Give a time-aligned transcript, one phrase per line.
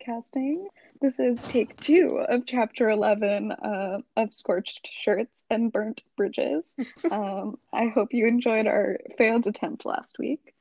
[0.00, 0.66] Podcasting.
[1.00, 6.74] This is take two of chapter 11 uh, of Scorched Shirts and Burnt Bridges.
[7.10, 10.54] Um, I hope you enjoyed our failed attempt last week.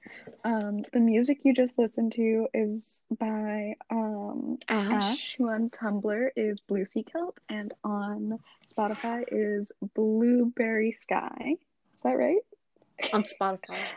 [0.44, 6.60] Um, the music you just listened to is by um, Ash, who on Tumblr is
[6.62, 11.56] Blue Sea Kelp, and on Spotify is Blueberry Sky.
[11.96, 12.42] Is that right?
[13.14, 13.78] On Spotify.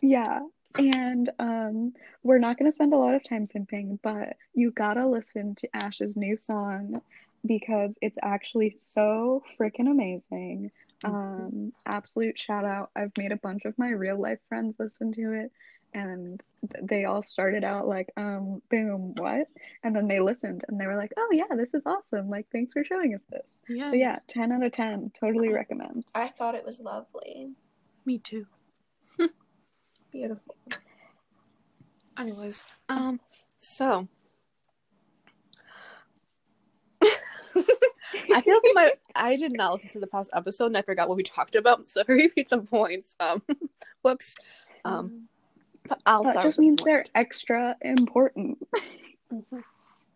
[0.00, 0.40] Yeah.
[0.76, 5.06] And um, we're not going to spend a lot of time simping, but you gotta
[5.06, 7.00] listen to Ash's new song
[7.46, 10.70] because it's actually so freaking amazing.
[11.04, 12.90] Um, absolute shout out.
[12.96, 15.52] I've made a bunch of my real life friends listen to it,
[15.92, 16.42] and
[16.82, 19.48] they all started out like, um, boom, what?
[19.82, 22.28] And then they listened and they were like, oh, yeah, this is awesome.
[22.28, 23.46] Like, thanks for showing us this.
[23.68, 23.90] Yeah.
[23.90, 25.12] So, yeah, 10 out of 10.
[25.18, 26.04] Totally recommend.
[26.14, 27.50] I thought it was lovely.
[28.04, 28.46] Me too.
[30.14, 30.54] Beautiful.
[32.16, 33.18] Anyways, um,
[33.58, 34.06] so
[37.02, 41.08] I feel like my I did not listen to the past episode and I forgot
[41.08, 43.42] what we talked about, so if I repeat some points, um,
[44.02, 44.36] whoops.
[44.84, 45.24] Um,
[45.88, 46.26] but I'll start.
[46.26, 48.58] That start just with a means they're extra important.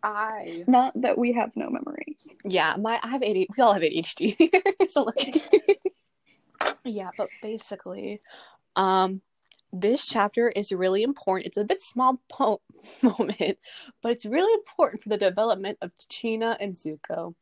[0.04, 2.16] I Not that we have no memory.
[2.44, 3.47] yeah, my I have ADHD.
[3.56, 4.91] We all have ADHD.
[4.91, 5.42] so like,
[6.84, 8.20] yeah, but basically,
[8.76, 9.22] um,
[9.72, 11.46] this chapter is really important.
[11.46, 12.62] It's a bit small po-
[13.02, 13.58] moment,
[14.02, 17.34] but it's really important for the development of Chena and Zuko,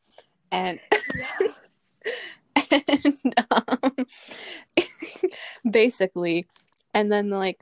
[0.51, 0.81] and
[2.71, 4.07] and um,
[5.71, 6.47] basically,
[6.95, 7.61] and then like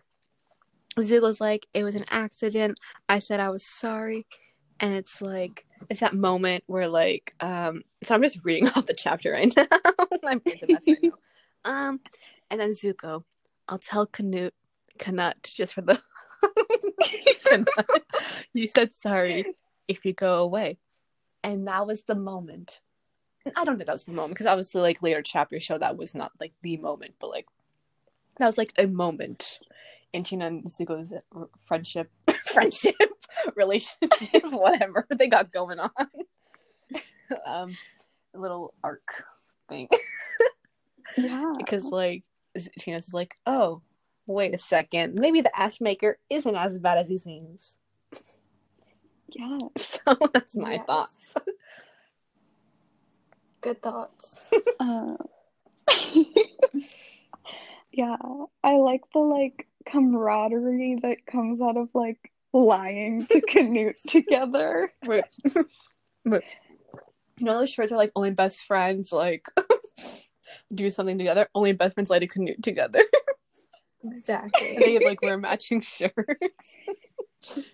[0.98, 2.78] Zuko's like, it was an accident.
[3.08, 4.26] I said I was sorry,
[4.80, 8.94] and it's like it's that moment where like um so I'm just reading off the
[8.94, 9.66] chapter right now.
[10.22, 11.10] My brain's a mess right now.
[11.64, 12.00] Um
[12.50, 13.24] and then Zuko,
[13.68, 14.54] I'll tell Canute
[14.98, 16.00] Canut just for the
[18.52, 19.44] you said sorry
[19.88, 20.78] if you go away.
[21.42, 22.80] And that was the moment.
[23.44, 25.96] And I don't think that was the moment because obviously like later chapter show that
[25.96, 27.46] was not like the moment, but like
[28.38, 29.58] that was like a moment
[30.12, 31.12] in Chena and Zuko's
[31.60, 32.10] friendship
[32.52, 32.94] friendship
[33.56, 35.90] relationship whatever they got going on
[37.46, 37.76] um
[38.32, 39.24] little arc
[39.68, 39.88] thing
[41.18, 41.54] Yeah.
[41.58, 42.22] because like
[42.78, 43.82] Chena's is like oh
[44.26, 47.78] wait a second maybe the ash maker isn't as bad as he seems
[49.30, 49.56] Yeah.
[49.76, 50.86] so that's my Yes.
[50.86, 51.34] thoughts
[53.60, 54.44] Good thoughts.
[54.80, 55.16] Uh,
[57.92, 58.16] yeah.
[58.62, 64.92] I like the like camaraderie that comes out of like lying to Canute together.
[65.06, 65.24] wait
[66.24, 66.42] wait
[67.38, 69.46] you know those shirts are like only best friends like
[70.72, 73.00] do something together only best friends like to canoe together
[74.04, 74.76] Exactly.
[74.78, 76.78] they like wear matching shirts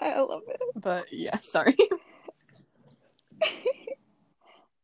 [0.00, 0.60] I love it.
[0.74, 1.76] but yeah sorry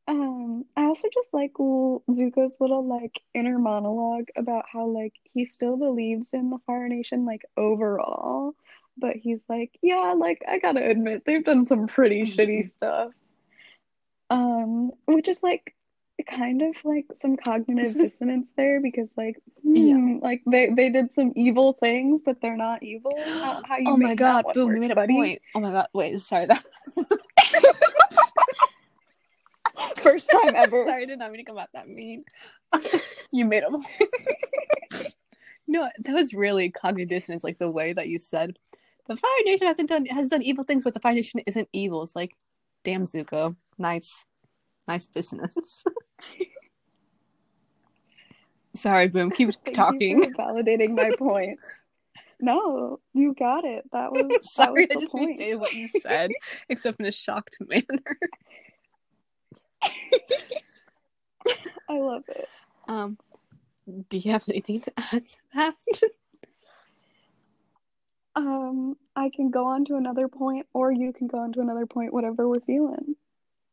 [0.08, 5.44] Um, I also just like l- Zuko's little like inner monologue about how like he
[5.46, 8.54] still believes in the Fire Nation like overall,
[8.98, 13.12] but he's like, yeah, like I gotta admit they've done some pretty shitty stuff.
[14.28, 15.72] Um, which is like
[16.26, 21.32] kind of like some cognitive dissonance there because like hmm, like they they did some
[21.36, 23.12] evil things, but they're not evil.
[23.24, 25.14] How, how you oh my god boom work, you made a buddy?
[25.14, 26.64] point oh my god wait sorry that
[29.98, 30.84] First time ever.
[30.86, 32.24] Sorry, I did not mean to come out that mean.
[33.30, 33.82] you made them.
[35.66, 37.44] no, that was really cognitive dissonance.
[37.44, 38.58] Like the way that you said,
[39.06, 42.02] the Fire Nation hasn't done has done evil things, but the Fire Nation isn't evil.
[42.02, 42.36] It's like,
[42.84, 44.24] damn, Zuko, nice,
[44.86, 45.84] nice dissonance.
[48.74, 49.30] Sorry, Boom.
[49.30, 50.32] Keep talking.
[50.38, 51.60] validating my point.
[52.40, 53.84] No, you got it.
[53.92, 55.28] That was that Sorry, was I just point.
[55.28, 56.30] restate what you said,
[56.68, 58.18] except in a shocked manner.
[61.88, 62.48] I love it.
[62.88, 63.18] Um,
[64.08, 65.74] do you have anything to add to that?
[68.34, 71.86] Um, I can go on to another point, or you can go on to another
[71.86, 73.16] point, whatever we're feeling.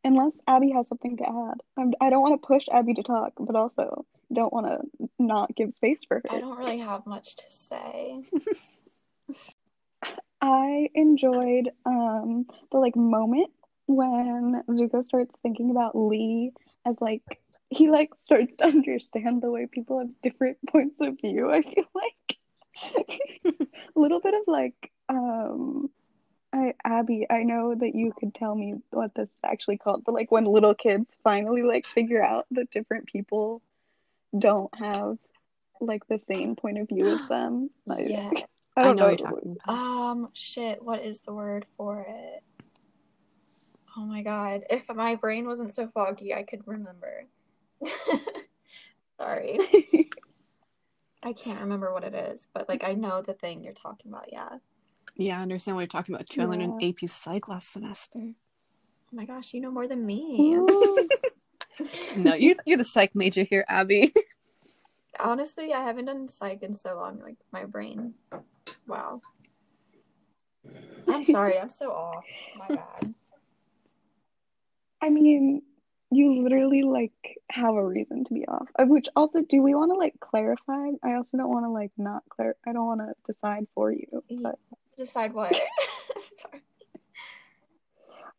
[0.04, 1.62] Unless Abby has something to add.
[1.78, 5.56] I'm, I don't want to push Abby to talk, but also don't want to not
[5.56, 6.32] give space for her.
[6.36, 8.22] I don't really have much to say.
[10.42, 13.52] I enjoyed um the like moment
[13.88, 16.54] when Zuko starts thinking about Lee
[16.86, 17.24] as like
[17.70, 21.52] he like starts to understand the way people have different points of view.
[21.52, 22.38] I feel like
[23.46, 25.90] a little bit of like um
[26.52, 30.14] I Abby, I know that you could tell me what this is actually called, but
[30.14, 33.62] like when little kids finally like figure out that different people
[34.38, 35.18] don't have
[35.82, 37.70] like the same point of view as them.
[37.90, 38.32] I, Yeah.
[38.78, 39.06] I I, know know.
[39.08, 39.76] what you're talking about.
[39.76, 42.44] Um, shit, what is the word for it?
[43.98, 44.64] Oh my god.
[44.70, 47.26] If my brain wasn't so foggy, I could remember.
[49.18, 49.60] Sorry.
[51.24, 54.32] I can't remember what it is, but like I know the thing you're talking about,
[54.32, 54.60] yeah.
[55.20, 56.28] Yeah, I understand what you're talking about.
[56.30, 56.42] Too.
[56.42, 56.90] I learned an Yeah.
[56.90, 58.20] AP Psych last semester.
[58.22, 58.34] Oh
[59.12, 60.58] my gosh, you know more than me.
[62.18, 64.14] No, you're you're the psych major here, Abby.
[65.20, 67.20] Honestly, I haven't done psych in so long.
[67.20, 68.16] Like my brain.
[68.86, 69.22] Wow.
[71.08, 72.26] I'm sorry, I'm so off.
[72.58, 73.14] My bad.
[75.02, 75.62] I mean,
[76.12, 77.14] you literally like
[77.50, 78.68] have a reason to be off.
[78.80, 80.90] Which also, do we want to like clarify?
[81.02, 82.56] I also don't want to like not clear.
[82.68, 84.22] I don't want to decide for you.
[84.42, 84.60] But
[85.00, 85.54] Decide what?
[86.36, 86.62] sorry.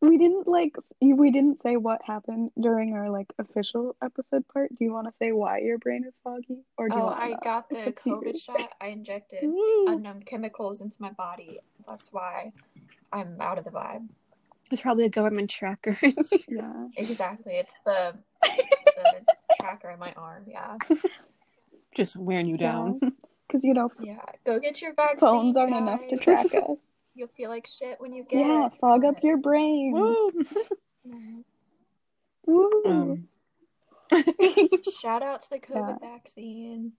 [0.02, 0.76] we didn't like.
[1.00, 4.68] We didn't say what happened during our like official episode part.
[4.78, 7.18] Do you want to say why your brain is foggy, or do you Oh, want
[7.18, 8.16] I got the It's up to you.
[8.16, 8.68] COVID shot.
[8.80, 11.58] I injected unknown chemicals into my body.
[11.88, 12.52] That's why
[13.10, 14.06] I'm out of the vibe.
[14.70, 15.96] It's probably a government tracker.
[16.48, 16.86] Yeah.
[16.96, 17.54] Exactly.
[17.54, 19.24] It's the, the
[19.60, 20.44] tracker in my arm.
[20.46, 20.76] Yeah.
[21.94, 23.00] Just wearing you down.
[23.50, 24.20] Because you know, Yeah.
[24.46, 25.18] Go get your vaccine.
[25.18, 26.84] phones aren't enough to track us.
[27.14, 28.72] You'll feel like shit when you get Yeah, it.
[28.80, 29.92] fog up your brain.
[29.94, 30.30] Woo.
[32.86, 33.28] Um,
[35.00, 36.08] Shout out to the COVID Yeah.
[36.16, 36.92] vaccine.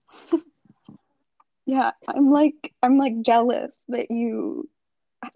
[1.66, 4.68] Yeah, I'm like I'm like jealous that you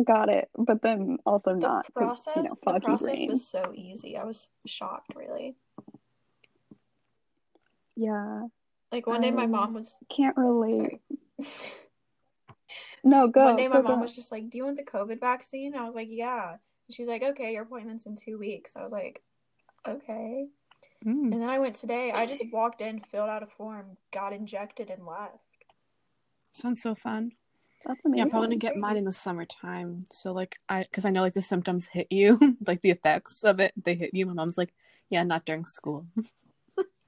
[0.05, 1.59] got it, but then also not.
[1.59, 3.29] The not 'cause, process, you know, the process brain.
[3.29, 4.17] was so easy.
[4.17, 5.57] I was shocked, really.
[7.97, 8.43] Yeah,
[8.93, 10.75] Like one day, my Um, mom was can't relate.
[10.77, 11.01] sorry.
[13.05, 13.45] No, go.
[13.45, 14.03] One day, my go, mom go.
[14.03, 16.57] was just like, "Do you want the COVID vaccine?" I was like, "Yeah."
[16.89, 19.23] And she's like, "Okay, your appointment's in two weeks." I was like,
[19.87, 20.49] "Okay."
[21.05, 21.33] Mm.
[21.33, 22.11] And then I went today.
[22.11, 25.39] I just walked in, filled out a form, got injected, and left.
[26.51, 27.31] Sounds so fun.
[27.85, 28.23] That's Yeah.
[28.23, 28.81] I'm probably gonna get great.
[28.81, 30.05] mine in the summertime.
[30.11, 33.61] So like I, because I know like the symptoms hit you, like the effects of
[33.61, 34.27] it, they hit you.
[34.27, 34.73] My mom's like,
[35.11, 36.07] yeah, not during school.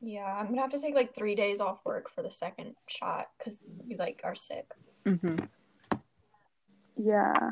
[0.00, 3.28] Yeah, I'm gonna have to take like three days off work for the second shot
[3.38, 4.66] because we like are sick.
[5.04, 5.36] hmm
[6.96, 7.50] Yeah.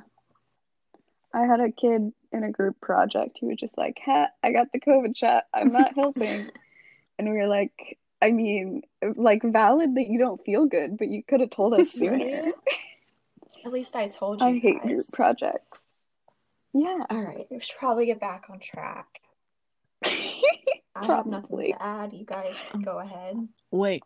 [1.35, 4.73] I had a kid in a group project who was just like, "Ha, I got
[4.73, 5.45] the COVID shot.
[5.53, 6.51] I'm not helping."
[7.19, 8.83] and we were like, I mean,
[9.17, 12.53] like valid that you don't feel good, but you could have told us sooner.
[13.65, 16.05] At least I told you I hate group projects.
[16.73, 17.05] Yeah.
[17.11, 19.21] All right, we should probably get back on track.
[20.97, 22.13] I have nothing to add.
[22.13, 23.37] You guys go ahead.
[23.71, 24.03] Wait,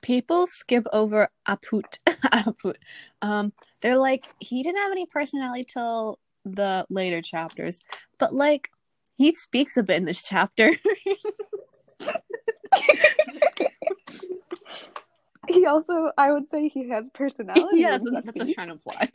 [0.00, 1.98] people skip over Aput.
[2.06, 2.76] Aput.
[3.20, 7.80] Um, they're like he didn't have any personality till the later chapters,
[8.18, 8.70] but like
[9.16, 10.72] he speaks a bit in this chapter.
[15.48, 17.80] He also, I would say, he has personality.
[17.80, 19.10] yeah, that's when what, that's what I was trying to imply.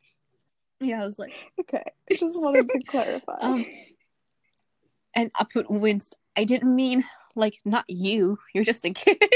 [0.80, 3.38] yeah, I was like, Okay, just wanted to clarify.
[3.40, 3.64] um,
[5.14, 6.16] and Aput winced.
[6.36, 8.38] I didn't mean like not you.
[8.54, 9.22] You're just a kid.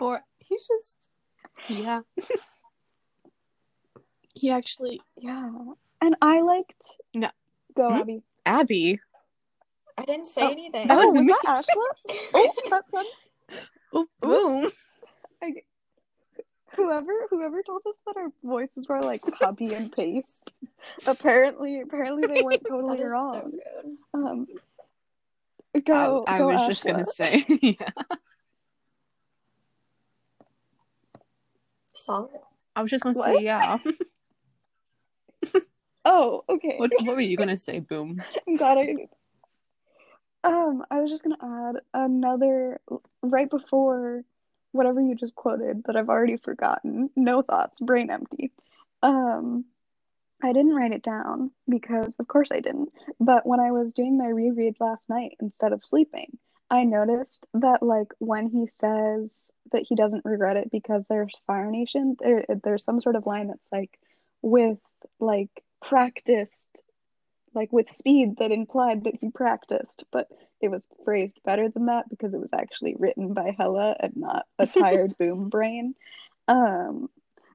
[0.00, 0.96] or he's just
[1.68, 2.00] yeah.
[4.34, 5.50] he actually yeah,
[6.00, 6.96] and I liked.
[7.14, 7.30] No.
[7.76, 8.00] Go, Hmm?
[8.00, 8.22] Abby.
[8.46, 9.00] Abby.
[9.98, 10.86] I didn't say Oh, anything.
[10.86, 11.34] That oh, was was me.
[11.42, 12.08] that Ashla?
[12.34, 13.04] Oh, that's one.
[13.92, 14.70] Oh, boom.
[16.76, 20.52] Whoever whoever told us that our voices were like copy and paste.
[21.06, 23.50] Apparently, apparently they weren't that totally is so wrong.
[23.50, 23.96] good.
[24.14, 24.46] Um,
[25.84, 26.24] go.
[26.26, 27.12] I, I go, was just gonna Ashla.
[27.12, 27.90] say, yeah.
[31.92, 32.30] Solid.
[32.76, 33.36] I was just gonna What?
[33.36, 33.78] say, yeah.
[36.04, 36.76] Oh, okay.
[36.78, 38.22] What, what were you gonna say, boom?
[38.48, 38.94] I'm glad I.
[40.42, 42.80] Um, I was just gonna add another
[43.22, 44.24] right before
[44.72, 47.10] whatever you just quoted that I've already forgotten.
[47.16, 48.52] No thoughts, brain empty.
[49.02, 49.64] Um,
[50.42, 52.90] I didn't write it down because, of course, I didn't.
[53.18, 56.38] But when I was doing my reread last night instead of sleeping,
[56.70, 61.70] I noticed that like when he says that he doesn't regret it because there's Fire
[61.70, 63.98] Nation, there there's some sort of line that's like
[64.40, 64.78] with
[65.18, 65.50] like
[65.82, 66.82] practiced
[67.54, 70.28] like with speed that implied that he practiced, but
[70.60, 74.46] it was phrased better than that because it was actually written by Hella and not
[74.58, 75.94] a tired boom brain.
[76.48, 77.08] Um,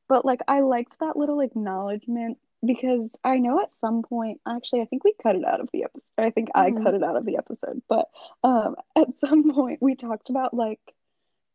[0.08, 4.86] but like I liked that little acknowledgement because I know at some point, actually, I
[4.86, 6.12] think we cut it out of the episode.
[6.18, 6.84] I think I Mhm.
[6.84, 8.10] cut it out of the episode, but
[8.44, 10.80] um, at some point we talked about like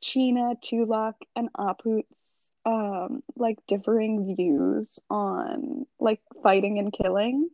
[0.03, 7.49] Chena, Tulak, and Aput's um like differing views on like fighting and killing.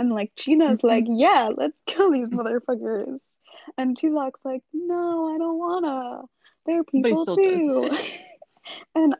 [0.00, 0.88] And like Chena's Mhm.
[0.88, 3.38] like, yeah, let's kill these motherfuckers.
[3.76, 6.22] And Tulak's like, no, I don't wanna.
[6.64, 7.90] they're he people too.
[8.94, 9.14] and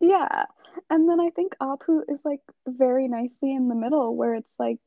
[0.00, 0.44] yeah.
[0.90, 4.78] And then I think Apu is like very nicely in the middle where it's like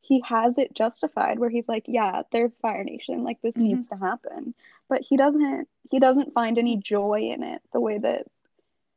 [0.00, 3.62] he has it justified where he's like, yeah, they're Fire Nation, like this Mhm.
[3.62, 4.54] needs to happen.
[4.88, 8.26] But he doesn't he doesn't find any joy in it the way that I don't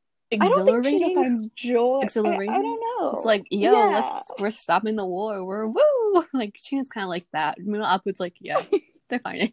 [0.04, 1.52] think she Exhilarating.
[1.56, 2.00] joy.
[2.00, 2.50] I- Exhilarating?
[2.54, 3.12] I, don't know.
[3.12, 4.00] It's like, yo, Yeah.
[4.00, 5.44] let's we're stopping the war.
[5.46, 5.80] We're woo.
[6.34, 7.58] Like Chena's kind of like that.
[7.60, 8.62] Meanwhile, Apu's like, yeah,
[9.10, 9.50] they're fine.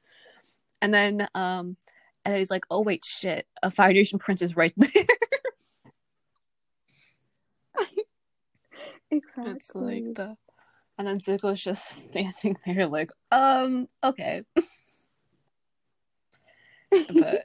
[0.82, 1.76] and then um,
[2.24, 5.04] and he's like, oh wait, shit, a Fire Nation prince is right there.
[9.10, 9.52] exactly.
[9.52, 10.36] it's like the,
[10.98, 14.42] and then Zuko's just standing there like, um, okay,
[16.90, 17.44] but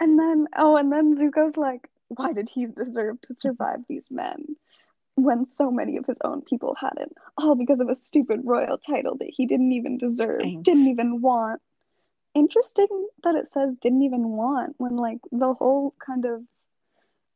[0.00, 4.56] And then, oh, and then Zuko's like, why did he deserve to survive these men
[5.14, 7.16] when so many of his own people hadn't?
[7.38, 10.62] All because of a stupid royal title that he didn't even deserve, Thanks.
[10.62, 11.60] didn't even want.
[12.34, 16.42] Interesting that it says didn't even want when, like, the whole kind of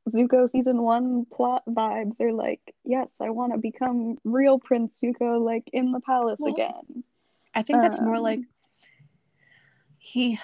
[0.08, 5.42] Zuko season one plot vibes are like, yes, I want to become real Prince Zuko,
[5.42, 7.04] like, in the palace Well, again.
[7.54, 8.40] I think that's more Um, like
[9.98, 10.38] he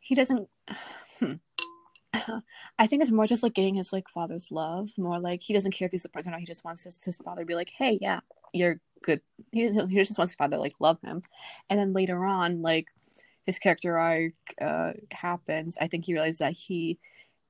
[0.00, 0.48] he doesn't
[1.20, 1.34] hmm.
[2.78, 4.90] I think it's more just like getting his like father's love.
[4.96, 6.40] More like he doesn't care if he's a prince or not.
[6.40, 8.20] He just wants his, his father to be like, "Hey, yeah,
[8.52, 9.20] you're good."
[9.52, 11.22] He he just wants his father to like love him,
[11.70, 12.88] and then later on, like
[13.46, 15.76] his character arc uh happens.
[15.80, 16.98] I think he realizes that he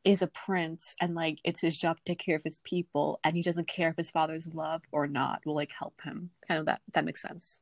[0.05, 3.35] is a prince and like it's his job to take care of his people, and
[3.35, 6.31] he doesn't care if his father's love or not will like help him.
[6.47, 7.61] Kind of that that makes sense.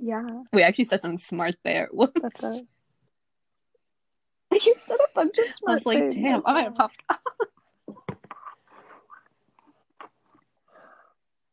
[0.00, 1.88] Yeah, We actually said something smart there.
[1.92, 2.20] Whoops.
[2.22, 2.62] that's a.
[4.64, 6.14] You said a bunch of I was like, things.
[6.16, 7.02] damn, I might have popped.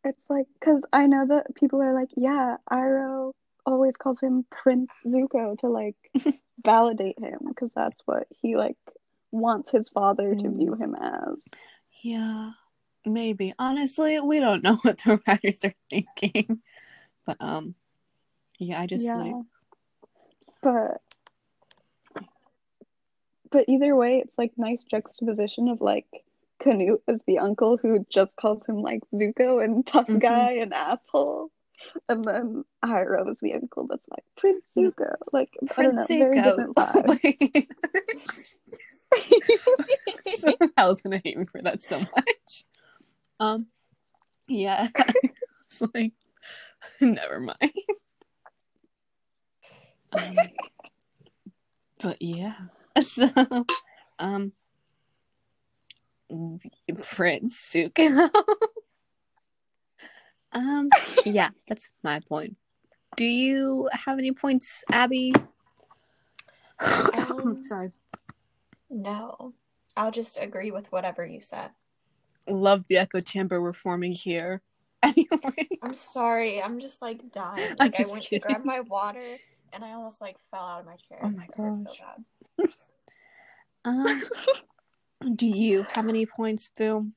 [0.03, 3.33] It's like, because I know that people are like, yeah, Iroh
[3.65, 5.95] always calls him Prince Zuko to like
[6.63, 8.77] validate him because that's what he like
[9.31, 10.57] wants his father to Mm.
[10.57, 11.35] view him as.
[12.01, 12.51] Yeah,
[13.05, 13.53] maybe.
[13.59, 16.61] Honestly, we don't know what the writers are thinking.
[17.25, 17.75] But um,
[18.59, 19.15] yeah, I just yeah.
[19.15, 19.35] like
[20.61, 21.01] But
[23.51, 26.05] but either way, it's like nice juxtaposition of like
[26.61, 30.19] Canute as the uncle who just calls him like Zuko and tough Mhm.
[30.21, 31.51] guy and asshole.
[32.09, 35.13] And then Iroh is the uncle that's like Prince Zuko.
[35.31, 36.73] Like I don't Prince know, very Zuko.
[36.73, 37.67] vibes.
[40.77, 42.65] I was gonna hate me for that so much.
[43.39, 43.67] Um,
[44.47, 44.87] yeah,
[45.69, 46.13] it's like
[46.99, 47.73] never mind.
[50.11, 50.35] Um,
[51.99, 52.55] but yeah,
[53.01, 53.29] so
[54.19, 54.51] um,
[57.03, 58.29] Prince Zuko.
[60.51, 60.89] um,
[61.25, 62.55] yeah, that's my point.
[63.15, 65.33] Do you have any points, Abby?
[66.79, 67.91] Um, Sorry.
[68.89, 69.53] No.
[69.97, 71.71] I'll just agree with whatever you said.
[72.47, 74.61] love the echo chamber we're forming here.
[75.03, 76.61] Anyway, I'm sorry.
[76.61, 77.63] I'm just like dying.
[77.71, 79.37] I'm Like I just went to grab my water
[79.71, 81.19] and I almost like fell out of my chair.
[81.23, 81.95] Oh my It hurt gosh.
[81.95, 82.25] So bad.
[83.85, 84.21] Um,
[85.35, 87.13] do you have any points, Boom?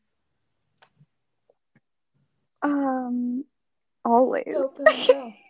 [2.62, 3.44] Um,
[4.04, 4.44] always.
[4.52, 5.32] Go, boom, go.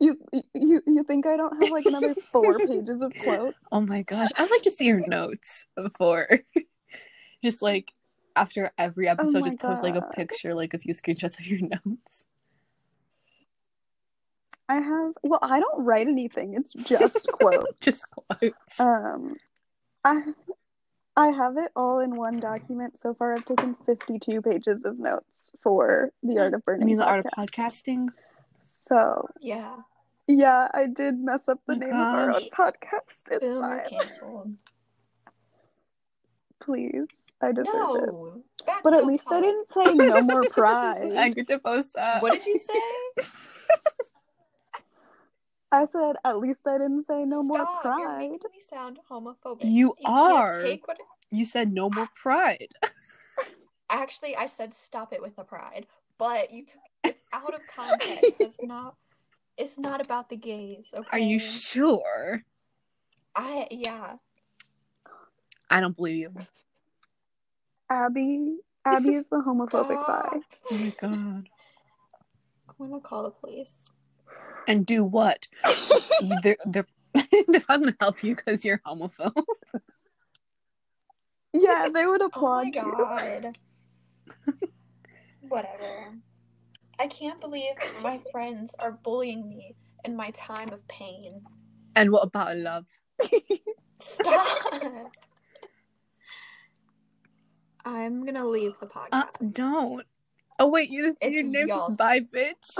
[0.00, 0.18] You
[0.54, 3.56] you you think I don't have like another four pages of quotes?
[3.70, 6.26] Oh my gosh, I'd like to see your notes before,
[7.44, 7.92] just like
[8.34, 11.46] after every episode, Oh my just post like a picture, like a few screenshots of
[11.46, 12.24] your notes.
[14.68, 16.54] I have well, I don't write anything.
[16.54, 17.64] It's just quotes.
[17.80, 18.78] just quotes.
[18.80, 19.36] Um,
[20.04, 20.22] I
[21.16, 22.98] I have it all in one document.
[22.98, 26.86] So far, I've taken 52 pages of notes for the Art of I Burning.
[26.86, 28.08] mean, the art of podcasting.
[28.62, 29.76] So Yeah.
[30.26, 33.30] yeah, I did mess up the My name of our own podcast.
[33.30, 33.88] It's Boom, you're fine.
[33.88, 34.54] canceled.
[36.60, 37.06] Please,
[37.40, 38.12] I deserve it.
[38.12, 38.42] No.
[38.66, 41.34] Back But at self least I didn't say no more I pride.
[41.34, 42.20] get to post that.
[42.22, 43.24] What did you say?
[45.70, 47.84] I said at least I didn't say no more Stop.
[47.84, 48.18] You're pride.
[48.18, 49.64] making me sound homophobic.
[49.64, 50.62] You can't are.
[50.62, 50.98] take what
[51.30, 52.68] You said no more pride.
[53.90, 55.86] Actually, I said stop it with the pride,
[56.18, 58.36] but you took it's out of context.
[58.38, 58.96] It's not.
[59.56, 60.88] It's not about the gays.
[60.94, 61.08] Okay.
[61.12, 62.44] Are you sure?
[63.34, 64.14] I yeah.
[65.70, 66.30] I don't believe you.
[67.90, 70.40] Abby, Abby is the homophobic guy.
[70.70, 71.48] Oh my god.
[72.80, 73.90] I'm gonna call the police.
[74.68, 75.48] And do what?
[76.42, 79.34] they're they're they're not gonna help you because you're homophobe.
[81.54, 82.94] Yeah, they would Oh applaud my you.
[82.96, 83.58] god.
[85.48, 86.12] Whatever.
[86.98, 87.72] I can't believe
[88.02, 91.40] my friends are bullying me in my time of pain.
[91.96, 92.84] And what about love?
[93.98, 94.72] Stop.
[97.84, 99.08] I'm gonna leave the podcast.
[99.12, 100.06] Uh, don't.
[100.58, 102.78] Oh wait, you, your name y'all's- is Bye Bitch.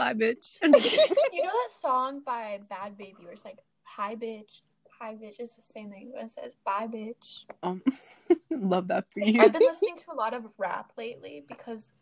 [0.00, 0.56] Bye Bitch.
[0.62, 1.04] I'm just kidding.
[1.30, 4.60] you know that song by Bhad Bhabie where it's like, "Hi bitch,
[4.98, 7.82] hi bitch." It's the same thing, but it says "Bye bitch." um,
[8.50, 9.38] love that for you.
[9.42, 11.92] I've been listening to a lot of rap lately because,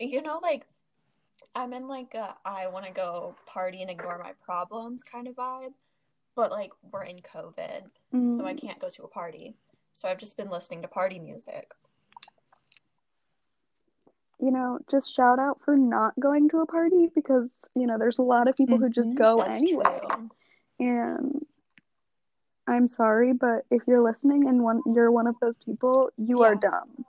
[0.00, 0.66] you know, like
[1.54, 5.36] I'm in like a I want to go party and ignore my problems kind of
[5.36, 5.74] vibe,
[6.34, 7.82] but like we're in COVID,
[8.28, 8.60] so I Mm.
[8.60, 9.54] can't go to a party.
[9.94, 11.70] So I've just been listening to party music.
[14.38, 18.18] You know, just shout out for not going to a party because, you know, there's
[18.18, 19.14] a lot of people who just Mhm.
[19.14, 19.84] go That's anyway.
[19.84, 20.30] true.
[20.78, 21.46] And
[22.66, 26.54] I'm sorry, but if you're listening and one you're one of those people, you are
[26.54, 27.04] dumb.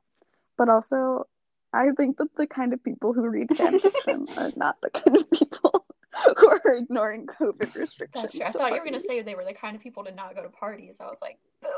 [0.56, 1.28] But also,
[1.74, 5.18] I think that the kind of people who read fan fiction are not the kind
[5.18, 5.86] of people
[6.38, 8.12] who are ignoring COVID restrictions.
[8.14, 8.44] That's true.
[8.46, 10.36] I to thought you were gonna say they were the kind of people to not
[10.36, 10.96] go to parties.
[11.00, 11.72] I was like, boom.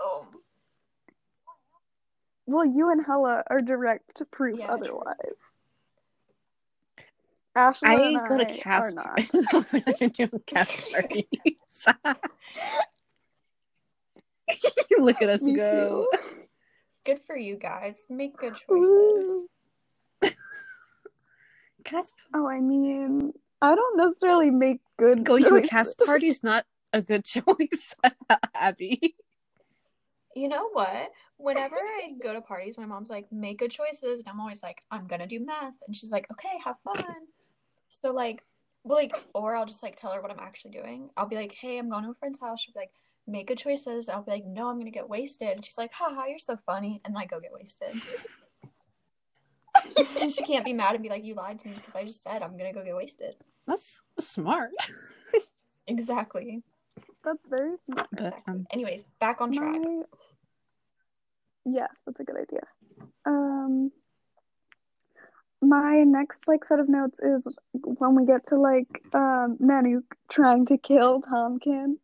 [2.50, 5.16] Well, you and Hella are direct proof Yeah, otherwise.
[7.56, 9.20] Ashla I and go to I cast are not.
[9.88, 11.26] I've been doing cast parties.
[14.98, 16.08] Look at us Me go.
[16.12, 16.32] too.
[17.06, 17.98] Good for you guys.
[18.10, 19.44] Make good choices.
[21.84, 26.44] Cast Oh, I mean, I don't necessarily make good going to a cast party is
[26.44, 27.96] not a good choice,
[28.56, 29.16] Abby.
[30.40, 31.12] You know what?
[31.38, 34.20] Whenever I go to parties, my mom's like, make good choices.
[34.20, 35.74] And I'm always like, I'm gonna do math.
[35.86, 37.16] And she's like, okay, have fun.
[37.90, 38.44] So, like,
[38.84, 41.10] well, like, or I'll just like tell her what I'm actually doing.
[41.18, 42.62] I'll be like, hey, I'm going to a friend's house.
[42.62, 42.92] She'll be like,
[43.28, 44.08] make good choices.
[44.08, 45.50] I'll be like, no, I'm gonna get wasted.
[45.50, 47.02] And she's like, haha, you're so funny.
[47.04, 47.90] And I go get wasted.
[50.22, 52.24] and she can't be mad and be like, you lied to me because I just
[52.24, 53.36] said I'm gonna go get wasted.
[53.68, 54.72] That's smart.
[55.90, 56.62] Exactly.
[57.24, 58.08] That's very smart.
[58.12, 59.82] But um, Anyways, back on track.
[59.82, 60.02] My...
[61.66, 62.62] Yes, that's a good idea.
[63.26, 63.92] Um,
[65.62, 70.66] my next like set of notes is when we get to like um Nanook trying
[70.68, 71.96] to kill Tomkin,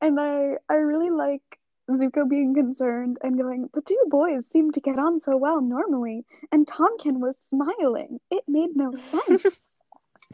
[0.00, 1.42] and I I really like
[1.90, 6.24] Zuko being concerned and going, the two boys seem to get on so well normally,
[6.52, 8.20] and Tomkin was smiling.
[8.30, 9.60] It made no sense.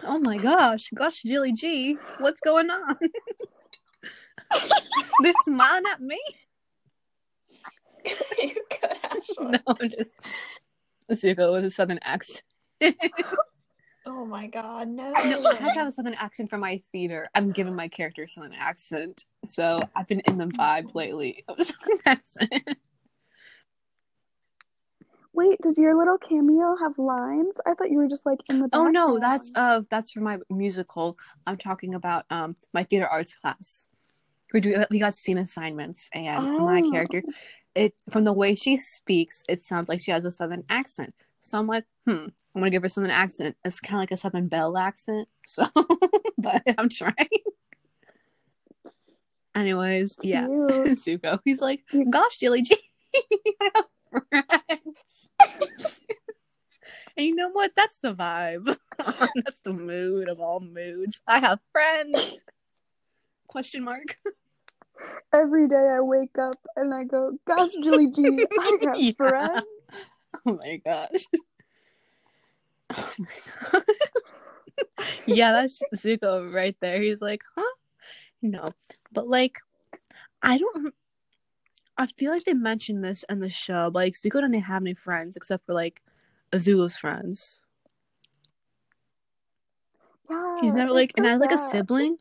[0.02, 2.96] oh my gosh, gosh, Jilly G, what's going on?
[5.22, 6.20] They're smiling at me.
[8.38, 9.50] you could Ashla.
[9.52, 10.14] No, I'm just
[11.10, 12.42] Zuko with a southern accent.
[14.06, 15.12] Oh my god, no.
[15.12, 17.30] No, I have to have a southern accent for my theater.
[17.34, 21.56] I'm giving my character a southern accent, so I've been in the vibe lately of
[21.62, 22.78] southern accent.
[25.32, 27.54] Wait, does your little cameo have lines?
[27.66, 29.22] I thought you were just like in the Oh no, background.
[29.22, 31.16] that's uh that's for my musical.
[31.46, 33.88] I'm talking about um my theater arts class.
[34.54, 36.90] We do we got scene assignments and my Oh.
[36.90, 37.22] character
[37.74, 41.12] it from the way she speaks, it sounds like she has a southern accent.
[41.40, 43.56] So I'm like, hmm, I'm gonna give her southern accent.
[43.64, 45.28] It's kinda like a southern belle accent.
[45.46, 45.66] So
[46.38, 47.14] but I'm trying.
[49.54, 50.46] Anyways, yeah.
[50.48, 51.40] Zuko.
[51.44, 52.76] He's like, gosh, Jilly G,
[53.60, 55.28] I have friends.
[57.16, 57.72] and you know what?
[57.76, 58.76] That's the vibe.
[59.44, 61.20] That's the mood of all moods.
[61.26, 62.40] I have friends.
[63.48, 64.16] Question mark.
[65.32, 69.12] Every day I wake up and I go, Gosh, Julie G, I have Yeah.
[69.16, 69.66] friends.
[70.46, 71.26] Oh my gosh.
[72.96, 73.82] Oh my god.
[75.26, 77.00] yeah, that's Zuko right there.
[77.00, 77.74] He's like, huh?
[78.42, 78.68] No.
[79.12, 79.58] But like,
[80.42, 80.94] I don't
[81.96, 83.90] I feel like they mentioned this in the show.
[83.90, 86.02] but, Like Zuko doesn't have any friends except for like
[86.52, 87.62] Azula's friends.
[90.30, 92.16] Yeah, He's never like, so and as like a sibling,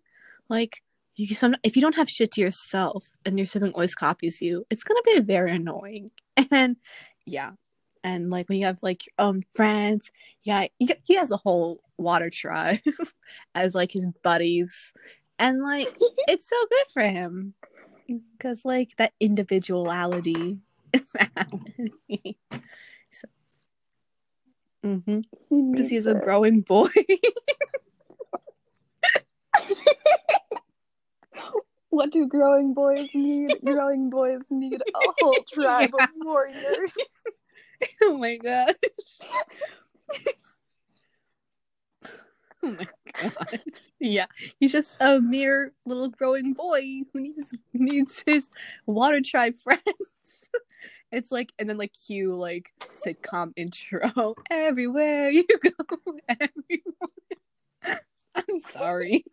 [0.49, 0.81] like
[1.15, 4.65] you some if you don't have shit to yourself and your sibling always copies you,
[4.69, 6.11] it's gonna be very annoying.
[6.49, 6.77] And
[7.27, 7.51] yeah,
[8.03, 10.11] and like when you have like um friends,
[10.43, 12.79] yeah, he, he has a whole water tribe
[13.55, 14.91] as like his buddies,
[15.37, 15.87] and like
[16.27, 17.53] it's so good for him
[18.07, 20.57] because like that individuality.
[23.11, 23.27] so,
[24.83, 25.71] mm-hmm.
[25.71, 26.89] Because he's a growing boy.
[31.93, 33.51] What do growing boys need?
[33.63, 36.05] growing boys need a whole tribe Yeah.
[36.05, 36.91] of warriors.
[38.01, 38.73] oh my gosh.
[42.63, 42.87] oh my
[43.21, 43.59] god.
[43.99, 44.25] Yeah,
[44.59, 48.49] he's just a mere little growing boy who needs needs his
[48.87, 49.83] water tribe friends.
[51.11, 57.99] It's like, and then like cue like sitcom intro everywhere you go, everyone.
[58.33, 59.25] I'm sorry.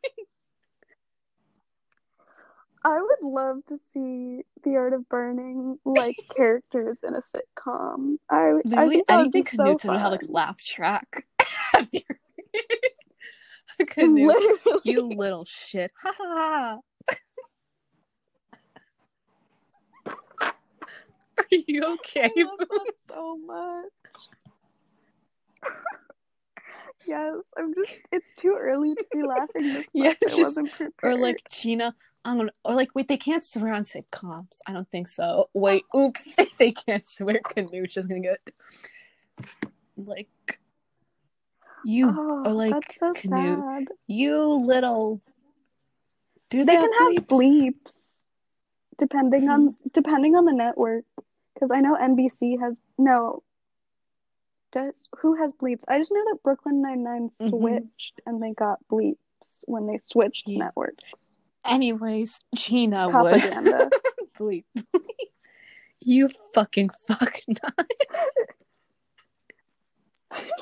[2.85, 8.17] I would love to see The Art of Burning like characters in a sitcom.
[8.31, 11.27] I, I think anything be so Canute would have like laugh track.
[13.97, 14.81] Literally.
[14.85, 15.91] you little shit.
[16.03, 16.79] Ha ha
[20.07, 20.15] ha.
[21.39, 22.31] Are you okay?
[22.37, 22.67] I love boo?
[22.71, 23.87] that so much.
[27.07, 27.93] Yes, I'm just.
[28.13, 30.17] It's too early to be laughing this Yeah, much.
[30.23, 30.93] I just- wasn't prepared.
[31.03, 34.59] Or like Gina, I'm gonna or like wait, they can't swear on sitcoms.
[34.67, 35.49] I don't think so.
[35.55, 37.41] Wait, oops, they can't swear.
[37.55, 38.39] Canute's just gonna get
[39.97, 40.29] like
[41.85, 43.89] you oh, or like so Canute.
[44.07, 45.21] you little.
[46.51, 47.75] Do They they, can have bleeps,
[48.99, 51.05] depending on depending on the network.
[51.55, 53.43] Because I know NBC has no.
[54.73, 55.83] Does who has bleeps?
[55.89, 57.49] I just know that Brooklyn Nine Nine Mhm.
[57.51, 59.17] switched and they got bleeps
[59.67, 60.65] when they switched Yeah.
[60.67, 61.03] networks.
[61.65, 63.33] Anyways, Gina would
[64.39, 64.65] bleep.
[66.01, 67.91] you fucking fuck nut.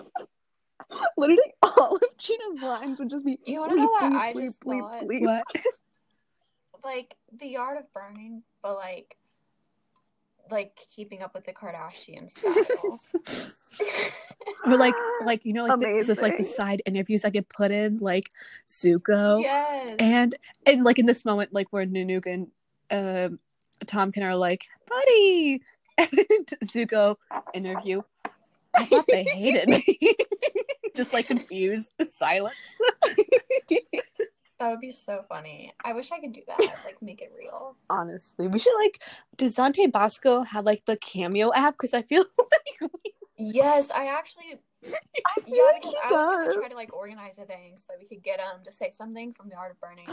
[1.19, 3.39] Literally, all of Gina's lines would just be.
[3.45, 5.03] You wanna know what bleep, I bleep, just bleep, thought?
[5.03, 5.23] bleep.
[5.23, 5.45] What?
[6.85, 9.17] Like the art of burning, but like
[10.51, 12.45] like keeping up with the Kardashians.
[14.67, 17.71] Or like, like you know, like the, this like the side interviews I could put
[17.71, 18.31] in, like
[18.69, 19.97] Zuko, yes.
[19.99, 20.35] and
[20.67, 22.49] and like in this moment, like where Nanook and
[22.91, 23.39] um
[23.85, 25.63] Tomkin are like, buddy,
[25.99, 27.17] and Zuko
[27.55, 28.03] interview.
[28.75, 30.17] I thought they hated me.
[30.95, 32.57] Just like confused silence.
[34.59, 35.73] That would be so funny.
[35.85, 36.59] I wish I could do that.
[36.85, 37.77] Like make it real.
[37.89, 39.03] Honestly, we should like.
[39.37, 41.75] Does Dante Basco have like the cameo app?
[41.75, 42.91] Because I feel like
[43.41, 44.91] Yes, I actually I
[45.47, 46.47] yeah because I was does.
[46.47, 49.33] gonna try to like organize a thing so we could get um to say something
[49.33, 50.09] from the art of burning,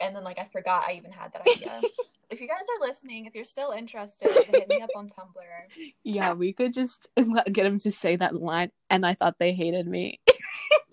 [0.00, 1.80] and then like I forgot I even had that idea.
[2.30, 5.92] if you guys are listening, if you're still interested, hit me up on Tumblr.
[6.04, 7.08] yeah, we could just
[7.52, 8.70] get him to say that line.
[8.90, 10.20] And I thought they hated me.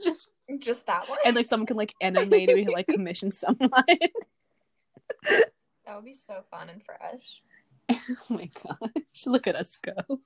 [0.04, 0.28] just
[0.60, 1.18] Just that one.
[1.26, 3.70] and like someone can like animate it, like commission someone.
[5.26, 7.42] that would be so fun and fresh.
[7.92, 10.20] oh my gosh, look at us go.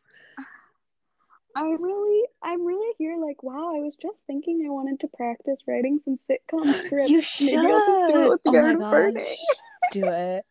[1.55, 3.17] I really, I'm really here.
[3.17, 7.09] Like, wow, I was just thinking I wanted to practice writing some sitcom scripts.
[7.09, 7.55] You should.
[7.55, 9.35] Maybe I'll just do it with the oh art my gosh, burning.
[9.91, 10.45] do it.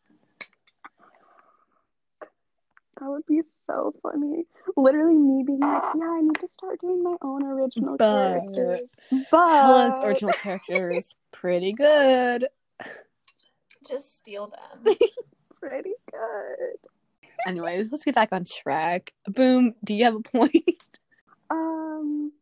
[3.00, 4.44] That would be so funny.
[4.76, 8.88] Literally, me being like, yeah, I need to start doing my own original But- characters.
[9.30, 12.48] But Hella's original character is pretty good.
[13.86, 14.96] Just steal them.
[15.60, 16.78] pretty good.
[17.46, 19.12] Anyways, let's get back on track.
[19.28, 19.74] Boom.
[19.84, 20.52] Do you have a point?
[21.50, 22.32] Um.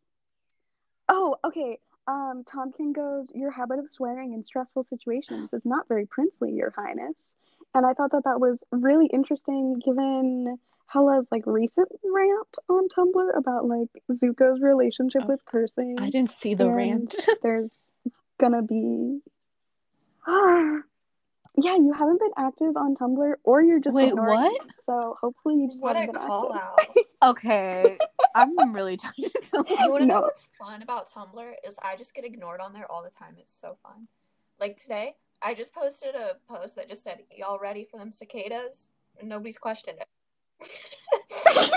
[1.09, 1.79] Oh, okay.
[2.09, 6.73] Um, Tomkin goes, Your habit of swearing in stressful situations is not very princely, Your
[6.77, 7.37] Highness.
[7.75, 10.59] And I thought that that was really interesting given
[10.93, 15.97] Hella's like recent rant on Tumblr about like Zuko's relationship Oh, with cursing.
[15.99, 17.15] I didn't see the rant.
[17.43, 17.71] There's
[18.39, 19.21] gonna be.
[20.29, 20.83] yeah,
[21.77, 24.53] you haven't been active on Tumblr, or you're just Wait, what?
[24.53, 24.61] it.
[24.81, 27.05] So hopefully you just What a haven't been call active.
[27.23, 27.31] out.
[27.31, 27.99] Okay,
[28.35, 29.19] I'm really touched.
[29.53, 32.91] You want to know what's fun about Tumblr is I just get ignored on there
[32.91, 33.37] all the time.
[33.39, 34.07] It's so fun.
[34.61, 38.91] Like today, I just posted a post that just said, "Y'all ready for them cicadas?"
[39.19, 40.07] And nobody's questioned it.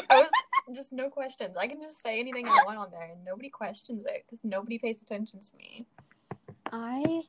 [0.09, 0.29] I was
[0.75, 1.55] just no questions.
[1.57, 4.77] I can just say anything I want on there, and nobody questions it because nobody
[4.79, 5.85] pays attention to me.
[6.71, 7.21] I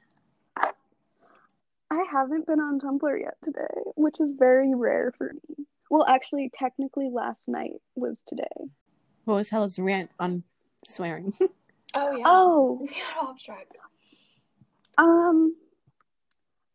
[1.90, 5.64] I haven't been on Tumblr yet today, which is very rare for me.
[5.90, 8.44] Well, actually, technically, last night was today.
[9.24, 10.44] what was Hella's rant on
[10.86, 11.32] swearing?
[11.92, 12.22] Oh yeah.
[12.24, 13.66] Oh, We got off track.
[14.96, 15.56] um,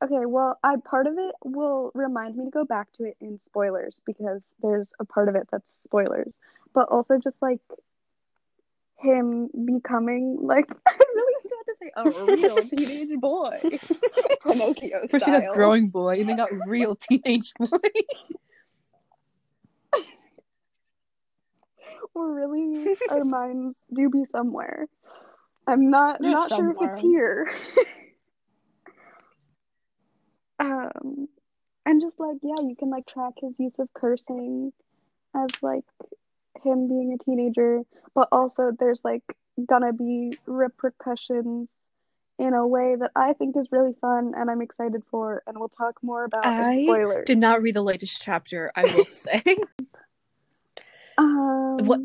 [0.04, 0.26] okay.
[0.26, 3.96] Well, I part of it will remind me to go back to it in spoilers
[4.06, 6.32] because there's a part of it that's spoilers,
[6.74, 7.60] but also just like
[8.98, 13.60] him becoming like I really was about to say a real teenage boy,
[14.48, 15.42] Pinocchio First, style.
[15.42, 17.68] got growing boy, and then got real teenage boy.
[22.14, 24.88] We're really, our minds do be somewhere.
[25.68, 27.52] I'm not not sure if it's here.
[30.60, 31.28] Um,
[31.86, 34.72] and just like yeah, you can like track his use of cursing
[35.36, 35.84] as like
[36.64, 37.82] him being a teenager,
[38.14, 39.24] but also there's like
[39.68, 41.70] gonna be repercussions
[42.38, 45.70] in a way that I think is really fun and I'm excited for, and we'll
[45.70, 47.26] talk more about I spoilers.
[47.26, 48.72] Did not read the latest chapter.
[48.76, 49.44] I will say.
[51.18, 52.02] Um, What-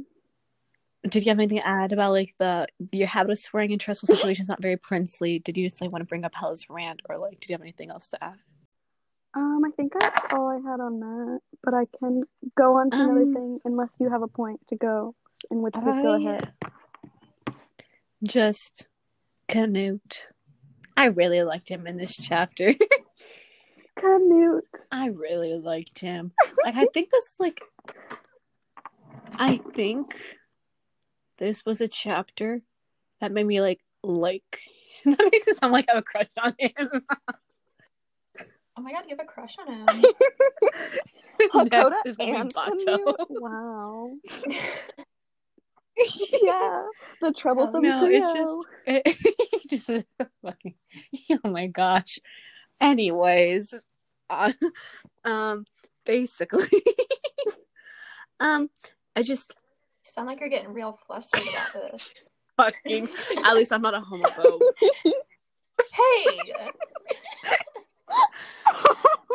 [1.09, 4.15] Did you have anything to add about like the your habit of swearing in stressful
[4.15, 5.39] situations not very princely?
[5.39, 7.63] Did you just like want to bring up Hella's rant, or like did you have
[7.63, 8.39] anything else to add?
[9.33, 12.25] Um, I think that's all I had on that, but I can
[12.57, 15.15] go on to another Um, thing unless you have a point to go,
[15.51, 16.53] in which case go ahead.
[18.23, 18.87] Just
[19.49, 20.27] Canute.
[20.97, 22.75] I really liked him in this chapter.
[23.99, 24.65] Canute.
[24.91, 26.33] I really liked him.
[26.65, 27.61] Like I think this is like
[29.35, 30.15] I think
[31.41, 32.63] this was a chapter
[33.21, 34.61] that made me like like
[35.05, 37.03] that makes it sound like I have a crush on him.
[38.77, 39.87] Oh my god, you have a crush on him.
[41.53, 43.15] Hakoda Next is gonna and be Bato.
[43.29, 44.13] Wow.
[46.41, 46.87] Yeah,
[47.21, 48.17] the troublesome No, trio.
[48.23, 50.05] it's just it, just a
[50.41, 50.75] fucking
[51.45, 52.21] oh my gosh.
[52.81, 53.75] Anyways,
[54.31, 54.53] uh,
[55.25, 55.67] um,
[56.07, 56.69] basically,
[58.39, 58.71] um,
[59.15, 59.55] I just
[60.15, 62.15] sound like you're getting real flustered about this.
[62.57, 63.09] fucking
[63.45, 64.61] at least I'm not a homophobe.
[65.93, 66.53] Hey!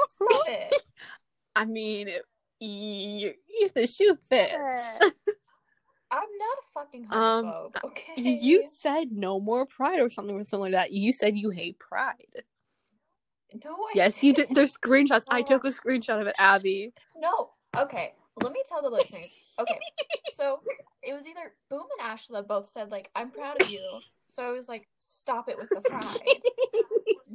[0.07, 0.75] Stop it.
[1.55, 2.09] I mean,
[2.59, 4.53] you, if the shoe fits.
[6.11, 8.21] I'm not a fucking Um, homophobe, okay?
[8.21, 10.91] You said no more pride or something or something like that.
[10.91, 12.43] You said you hate pride.
[13.63, 14.49] No, I Yes, you did.
[14.51, 15.23] There's screenshots.
[15.29, 16.93] I took a screenshot of it, Abby.
[17.17, 17.51] No.
[17.75, 18.13] Okay.
[18.37, 19.33] Let me tell the listeners.
[19.59, 19.79] Okay.
[20.33, 20.59] So
[21.01, 23.81] it was either Boom and Ashla both said like, "I'm proud of you."
[24.29, 26.41] So I was like, "Stop it with the pride."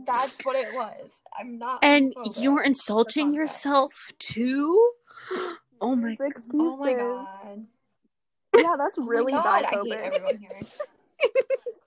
[0.06, 1.10] That's what it was.
[1.38, 1.82] I'm not.
[1.82, 4.92] And you're insulting yourself too.
[5.82, 6.10] Oh my.
[6.10, 6.50] These excuses.
[6.60, 7.66] Oh my god.
[8.54, 10.60] Yeah, that's Oh my really god, I hate everyone here.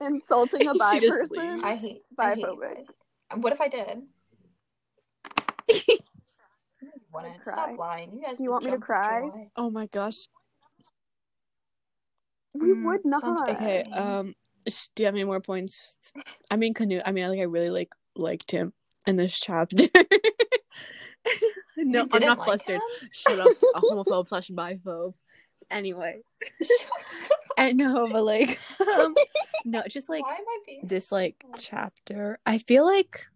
[0.00, 1.60] Insulting a bi person.
[1.62, 2.02] I hate.
[2.18, 2.74] I hate you Biphobic.
[2.74, 2.86] guys.
[3.30, 4.02] And What if I did?
[7.14, 7.42] You wouldn't.
[7.42, 7.52] cry.
[7.52, 8.12] Stop lying.
[8.14, 8.38] You guys.
[8.38, 9.20] Do you want me to cry?
[9.20, 9.48] joy.
[9.56, 10.26] Oh my gosh.
[12.54, 13.20] We Mm, would not.
[13.22, 13.82] sounds Okay.
[13.82, 13.90] Okay.
[13.92, 14.34] Um.
[14.68, 15.98] sh- Do you have any more points?
[16.50, 17.02] I mean, Canute.
[17.04, 18.72] I mean, I think I really like liked him
[19.06, 19.76] in this chapter.
[21.76, 22.76] no, I'm didn't like flustered.
[22.76, 23.08] him?
[23.12, 25.14] Shut up, a homophobe slash biphobe.
[25.70, 26.20] Anyway,
[27.58, 28.60] I know, but like,
[28.96, 29.14] um,
[29.64, 30.80] no, just like Why am I being?
[30.84, 33.26] this like chapter i feel like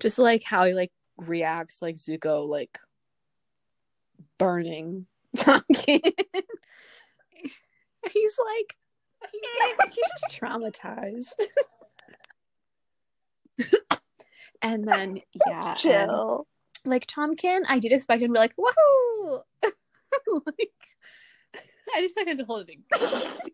[0.00, 2.76] just like how he like reacts like zuko like
[4.38, 6.00] burning Tomkin.
[8.12, 8.76] he's like
[9.32, 11.40] he's just traumatized
[14.64, 16.46] and then yeah and, Chill.
[16.84, 19.42] like Tomkin, I did expect him to be like, whoa!
[20.46, 20.72] like,
[21.94, 22.78] I just expected to hold it.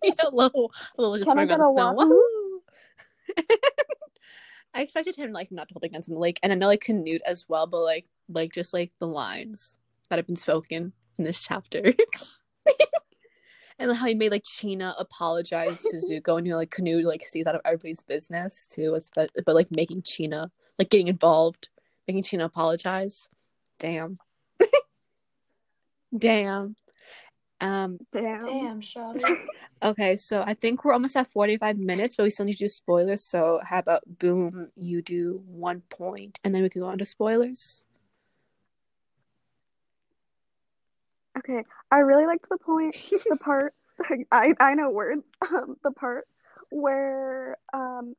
[0.03, 2.61] You know, a little, a little just Can I on the snow.
[4.73, 7.23] I expected him like not to hold against him, like, and I know like Canute
[7.27, 9.79] as well, but like, like just like the lines
[10.11, 11.95] that have been spoken in this chapter,
[13.79, 17.25] and how he made like Chena apologize to Zuko, and you know like Canute like
[17.25, 21.69] sees out of everybody's business too, espe- but like making Chena like getting involved,
[22.07, 23.29] making Chena apologize.
[23.79, 24.19] Damn.
[26.19, 26.77] Damn.
[27.61, 28.41] Um, Damn.
[28.41, 29.37] Damn, Shawty.
[29.83, 32.69] okay, so I think we're almost at 45 minutes, but we still need to do
[32.69, 33.23] spoilers.
[33.23, 37.05] So, how about boom, you do one point, and then we can go on to
[37.05, 37.85] spoilers?
[41.41, 43.75] Okay, I really liked the point, the part.
[44.33, 45.23] I I know words.
[45.43, 46.29] Um, the part
[46.71, 48.15] where um,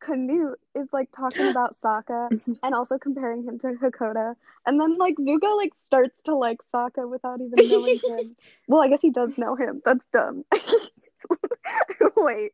[0.00, 2.28] Canute is like talking about Sokka
[2.62, 4.34] and also comparing him to Hakoda,
[4.66, 8.36] and then like Zuko like starts to like Sokka without even knowing him.
[8.66, 9.80] Well, I guess he does know him.
[9.84, 10.44] That's dumb.
[12.16, 12.52] Wait.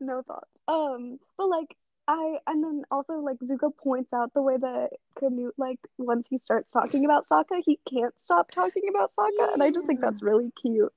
[0.00, 0.50] no thoughts.
[0.66, 1.76] Um, but like
[2.08, 6.38] I and then also like Zuko points out the way that Canute like once he
[6.38, 10.22] starts talking about Sokka, he can't stop talking about Sokka, and I just think that's
[10.22, 10.92] really cute.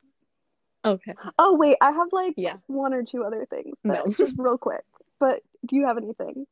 [0.86, 1.13] Okay.
[1.38, 2.56] Oh wait, I have like Yeah.
[2.67, 3.76] one or two other things.
[3.84, 4.06] No.
[4.08, 4.86] just real quick.
[5.19, 6.47] But do you have anything?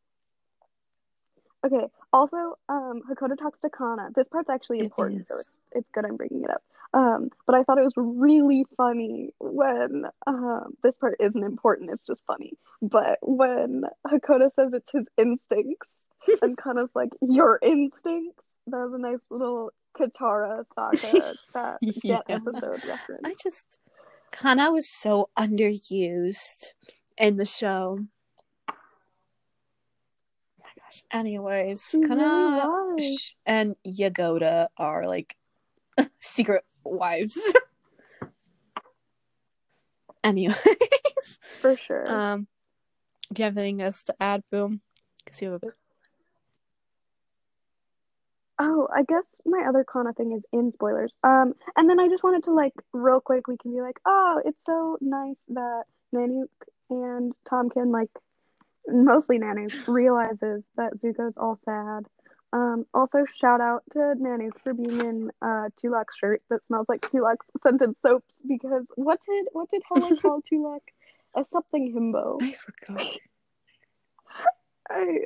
[1.66, 1.88] Okay.
[2.12, 4.10] Also, um, Hakoda talks to Kana.
[4.14, 6.64] This part's actually It important, so it's it's good I'm bringing it up.
[6.94, 11.92] Um, but I thought it was really funny when um this part isn't important.
[11.92, 12.54] It's just funny.
[12.82, 16.08] But when Hakoda says it's his instincts,
[16.42, 18.60] and Kana's like your instincts.
[18.68, 22.22] That was a nice little Katara Sokka that Yeah.
[22.30, 23.22] episode reference.
[23.26, 23.80] I just,
[24.32, 26.74] Kana was so underused
[27.18, 28.00] in the show.
[28.70, 28.74] Oh
[30.60, 31.04] my gosh.
[31.12, 32.98] Anyways, He really Kana
[33.46, 35.36] and Hakoda are like
[36.20, 37.40] secret wives.
[40.24, 40.58] Anyways,
[41.62, 42.12] For sure.
[42.12, 42.48] um,
[43.32, 44.82] do you have anything else to add, Boom?
[45.24, 45.74] Because you have a bit.
[48.62, 51.14] Oh, I guess my other Kana thing is in spoilers.
[51.24, 54.42] Um, and then I just wanted to like real quick we can be like, oh,
[54.44, 56.48] it's so nice that Nanook
[56.90, 58.10] and Tomkin like
[58.86, 62.06] mostly Nanook realizes that Zuko's all sad.
[62.52, 67.02] Um, also shout out to Nanook for being in uh Tulak's shirt that smells like
[67.02, 70.82] Tulak's scented soaps because what did what did Helen call Tulak?
[71.36, 72.42] A something himbo.
[72.42, 73.08] I forgot.
[74.90, 75.20] I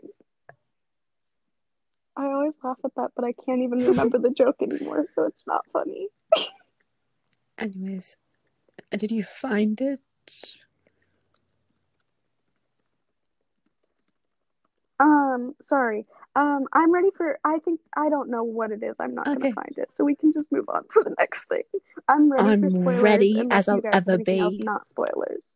[2.15, 5.43] I always laugh at that, but I can't even remember the joke anymore, so it's
[5.47, 6.09] not funny.
[7.57, 8.17] Anyways,
[8.91, 9.99] did you find it?
[14.99, 16.05] Um, sorry.
[16.35, 17.39] Um, I'm ready for.
[17.43, 18.95] I think I don't know what it is.
[18.99, 19.39] I'm not Okay.
[19.39, 21.63] gonna find it, so we can just move on to the next thing.
[22.07, 22.47] I'm ready.
[22.49, 24.55] I'm for ready as a- you guys as a have anything else.
[24.59, 25.51] Not spoilers.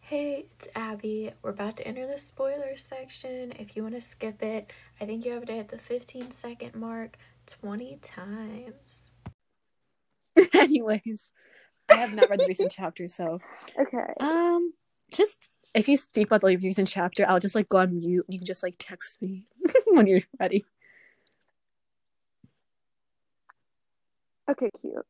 [0.00, 1.30] Hey, it's Abby.
[1.42, 3.52] We're about to enter the spoilers section.
[3.58, 6.74] If you want to skip it, I think you have to hit the 15 second
[6.74, 9.10] mark 20 times.
[10.52, 11.30] Anyways,
[11.88, 13.38] I have not read the recent chapter, so
[13.80, 14.12] Okay.
[14.20, 14.74] um,
[15.10, 18.24] just if you speak about the recent chapter, I'll just like go on mute.
[18.26, 19.44] and You can just like text me
[19.88, 20.64] when you're ready.
[24.50, 25.06] Okay, cute.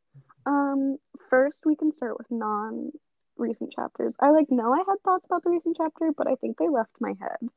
[0.46, 0.98] Um,
[1.28, 2.92] first we can start with non
[3.36, 4.14] recent chapters.
[4.20, 6.92] I like know I had thoughts about the recent chapter, but I think they left
[7.00, 7.50] my head.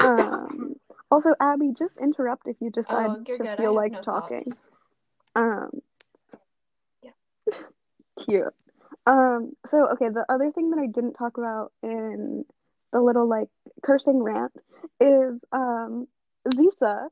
[0.00, 0.74] Um,
[1.10, 3.56] also, Abby, just interrupt if you decide Oh, to good.
[3.56, 4.44] Feel like no talking.
[4.44, 4.56] thoughts.
[5.34, 5.70] Um,
[7.02, 7.10] Yeah.
[8.26, 8.54] cute.
[9.08, 12.44] Um, so okay, the other thing that I didn't talk about in
[12.92, 13.48] the little like
[13.82, 14.52] cursing rant
[15.00, 16.06] is um
[16.46, 17.08] Zisa.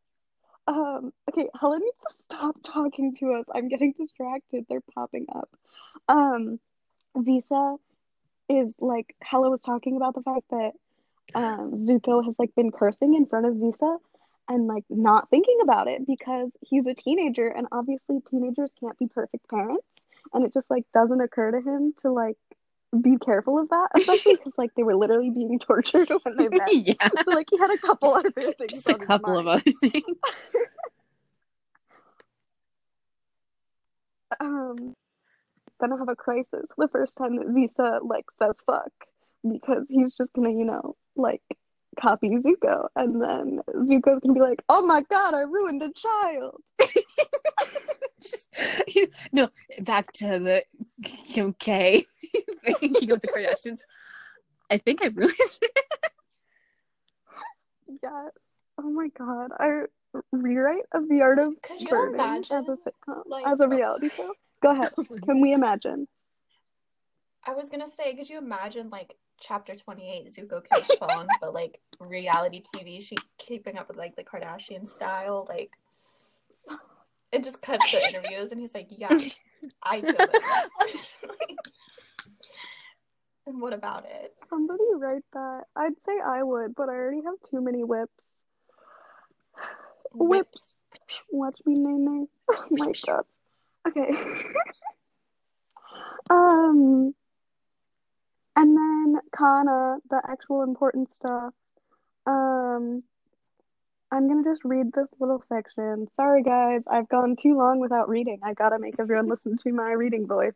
[0.69, 3.47] Um, okay, Helen needs to stop talking to us.
[3.55, 4.67] I'm getting distracted.
[4.69, 5.49] They're popping up.
[6.09, 6.61] Um,
[7.17, 7.79] Zisa
[8.51, 10.73] is like Hella was talking about the fact that
[11.35, 13.97] um Zuko has like been cursing in front of Zisa
[14.49, 19.07] and like not thinking about it because he's a teenager and obviously teenagers can't be
[19.07, 19.87] perfect parents
[20.33, 22.37] and it just like doesn't occur to him to like
[23.03, 26.69] be careful of that especially because like they were literally being tortured when they met.
[26.73, 30.05] Yeah, so like he had a couple other things just a couple of other things.
[34.41, 34.95] um
[35.81, 38.93] gonna have a crisis the first time that Zisa like says fuck
[39.49, 41.43] because he's just gonna you know like
[42.01, 46.61] copy Zuko and then Zuko's gonna be like oh my god I ruined a child.
[49.33, 49.49] No,
[49.81, 50.65] back to the
[51.05, 52.07] Kim K
[52.65, 53.81] thinking of the Kardashians.
[54.71, 55.71] I think I ruined it.
[58.03, 58.31] yes.
[58.79, 59.51] Oh my god.
[59.59, 59.83] I
[60.33, 63.69] rewrite of the art of Could you burning imagine, as a sitcom like- as a
[63.69, 64.33] reality show?
[64.63, 64.93] Go ahead.
[64.99, 66.09] Oh can we imagine?
[67.45, 71.81] I was gonna say, could you imagine like chapter 28 Zuko kills Fong, but like
[72.01, 75.71] reality TV, she keeping up with like the Kardashian style, like
[77.33, 79.17] it just cuts the interviews and he's like, Yeah,
[79.83, 81.01] I do it.
[83.47, 84.35] and what about it?
[84.49, 88.37] somebody write that I'd say I would but I already have too many whips
[90.13, 90.63] Whips.
[91.31, 92.29] Watch me, Nene.
[92.51, 93.25] Oh my god.
[93.87, 94.11] Okay.
[96.31, 97.15] um,
[98.57, 101.53] and then Kana, the actual important stuff.
[102.27, 103.03] Um,
[104.11, 106.09] I'm gonna just read this little section.
[106.13, 108.41] Sorry, guys, I've gone too long without reading.
[108.43, 110.55] I gotta make everyone listen to my reading voice.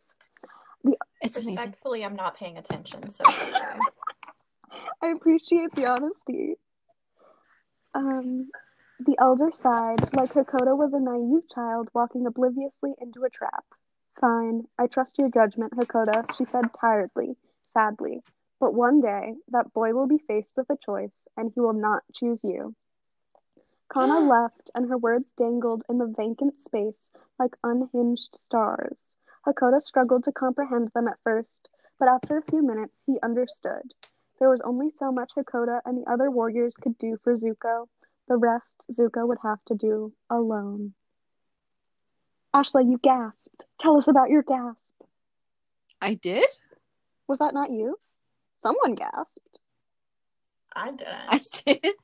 [1.21, 1.57] It's amazing.
[1.57, 3.25] Respectfully, I'm not paying attention, so.
[5.03, 6.55] I appreciate the honesty.
[7.95, 8.51] Um,
[9.01, 13.65] the elder sighed, like Hakoda was a naive child walking obliviously into a trap.
[14.21, 17.37] Fine, I trust your judgment, Hakoda, she said tiredly,
[17.73, 18.23] sadly.
[18.59, 22.03] But one day, that boy will be faced with a choice, and he will not
[22.13, 22.75] choose you.
[23.93, 29.17] Kana left, and her words dangled in the vacant space like unhinged stars.
[29.47, 33.95] Hakoda struggled to comprehend them at first, but after a few minutes, he understood.
[34.39, 37.89] There was only so much Hakoda and the other warriors could do for Zuko.
[38.29, 40.95] The rest Zuko would have to do alone.
[42.55, 43.65] Ashla, you gasped.
[43.79, 44.79] Tell us about your gasp.
[46.01, 46.49] I did.
[47.31, 47.97] Was that not you?
[48.61, 49.61] Someone gasped.
[50.75, 51.15] I didn't.
[51.29, 51.95] I did.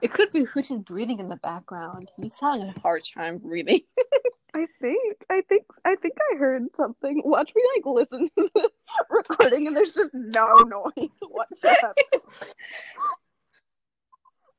[0.00, 2.12] It could be Hooten breathing in the background.
[2.16, 3.80] He's having a hard time breathing.
[4.54, 7.20] I think, I think, I think I heard something.
[7.24, 8.70] Watch me like listen to the
[9.10, 11.92] recording, and there's just no noise whatsoever.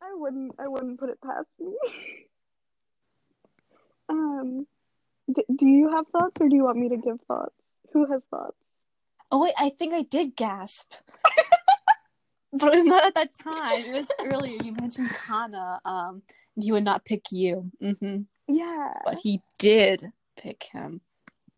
[0.02, 1.74] I wouldn't, I wouldn't put it past me.
[4.10, 4.68] um,
[5.34, 7.56] d- do you have thoughts, or do you want me to give thoughts?
[7.94, 8.58] Who has thoughts?
[9.32, 10.92] Oh wait, I think I did gasp.
[12.54, 13.84] but it was not at that time.
[13.84, 14.58] It was earlier.
[14.64, 15.80] You mentioned Kana.
[15.84, 16.22] Um,
[16.56, 17.72] he would not pick you.
[17.82, 18.22] Mm-hmm.
[18.48, 18.94] Yeah.
[19.06, 21.02] But he did pick him.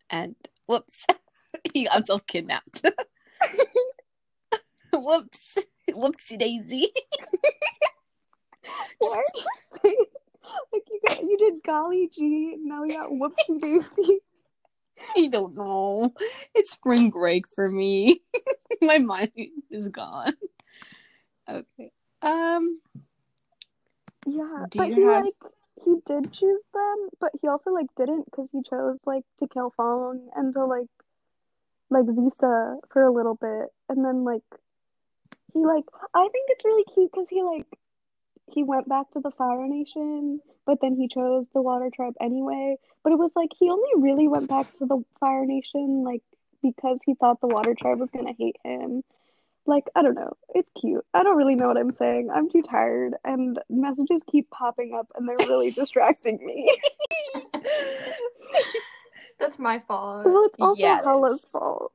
[0.08, 0.34] And
[0.66, 1.06] whoops,
[1.72, 2.84] he got himself kidnapped.
[4.92, 5.58] whoops.
[5.88, 6.88] Whoopsie daisy.
[8.98, 9.44] Why are you
[9.82, 10.04] saying
[10.72, 14.20] like you got you did golly gee, now you got whoopsie daisy.
[15.16, 16.12] I don't know.
[16.54, 18.22] It's spring break for me.
[18.82, 19.32] My mind
[19.70, 20.34] is gone.
[21.48, 21.90] Okay.
[22.22, 22.80] Um
[24.26, 25.34] Yeah, but he have- like
[25.84, 29.72] he did choose them, but he also like didn't because he chose like to kill
[29.76, 30.86] Fong and to like
[31.88, 34.44] like Zisa for a little bit, and then like
[35.52, 35.84] he like
[36.14, 37.66] I think it's really cute because he like
[38.52, 42.76] he went back to the Fire Nation, but then he chose the Water Tribe anyway.
[43.02, 46.22] But it was like he only really went back to the Fire Nation like
[46.62, 49.02] because he thought the Water Tribe was gonna hate him.
[49.66, 50.32] Like, I don't know.
[50.54, 51.04] It's cute.
[51.14, 52.30] I don't really know what I'm saying.
[52.34, 56.66] I'm too tired and messages keep popping up and they're really distracting me.
[59.38, 60.26] That's my fault.
[60.26, 61.04] well, it's also Yes.
[61.04, 61.92] Hella's fault.